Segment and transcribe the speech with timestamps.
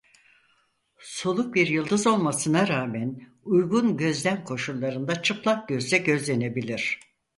[0.99, 6.99] Soluk bir yıldız olmasına rağmen uygun gözlem koşullarında çıplak gözle gözlenebilir.